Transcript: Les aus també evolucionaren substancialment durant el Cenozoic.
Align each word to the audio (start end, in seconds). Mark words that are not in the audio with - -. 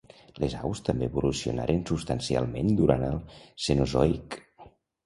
Les 0.43 0.53
aus 0.69 0.79
també 0.87 1.09
evolucionaren 1.09 1.83
substancialment 1.91 2.73
durant 2.81 3.07
el 3.13 3.23
Cenozoic. 3.69 4.43